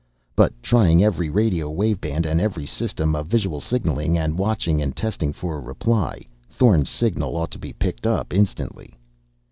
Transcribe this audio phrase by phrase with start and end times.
[0.35, 4.95] But, trying every radio wave band, and every system of visual signaling, and watching and
[4.95, 8.95] testing for a reply, Thorn's signal ought to be picked up instantly.